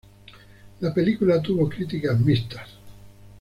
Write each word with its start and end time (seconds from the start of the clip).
La 0.79 0.91
película 0.95 1.43
tuvo 1.43 1.69
críticas 1.69 2.19
mixtas. 2.19 2.67